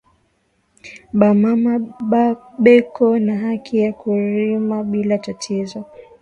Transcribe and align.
Ba 1.19 1.29
mama 1.41 1.73
beko 2.63 3.07
na 3.25 3.33
haki 3.43 3.75
ya 3.83 3.91
kurima 3.99 4.83
bila 4.91 5.17
tatizo 5.17 5.85